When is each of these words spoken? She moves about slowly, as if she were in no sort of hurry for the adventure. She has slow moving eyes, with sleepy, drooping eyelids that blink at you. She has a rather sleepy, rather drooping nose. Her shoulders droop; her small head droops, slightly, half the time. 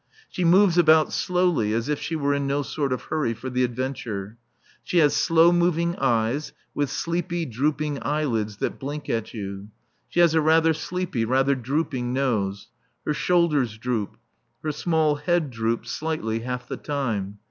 She 0.29 0.43
moves 0.43 0.79
about 0.79 1.13
slowly, 1.13 1.73
as 1.75 1.87
if 1.87 1.99
she 1.99 2.15
were 2.15 2.33
in 2.33 2.47
no 2.47 2.63
sort 2.63 2.91
of 2.91 3.03
hurry 3.03 3.35
for 3.35 3.51
the 3.51 3.63
adventure. 3.63 4.35
She 4.83 4.97
has 4.97 5.13
slow 5.15 5.51
moving 5.51 5.95
eyes, 5.97 6.53
with 6.73 6.89
sleepy, 6.89 7.45
drooping 7.45 7.99
eyelids 8.01 8.57
that 8.57 8.79
blink 8.79 9.11
at 9.11 9.31
you. 9.35 9.67
She 10.09 10.19
has 10.19 10.33
a 10.33 10.41
rather 10.41 10.73
sleepy, 10.73 11.23
rather 11.23 11.53
drooping 11.53 12.13
nose. 12.13 12.69
Her 13.05 13.13
shoulders 13.13 13.77
droop; 13.77 14.17
her 14.63 14.71
small 14.71 15.17
head 15.17 15.51
droops, 15.51 15.91
slightly, 15.91 16.39
half 16.39 16.67
the 16.67 16.77
time. 16.77 17.37